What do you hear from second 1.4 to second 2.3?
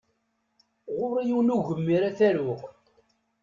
n ugemmir ad